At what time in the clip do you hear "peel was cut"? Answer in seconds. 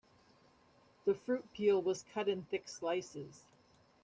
1.53-2.27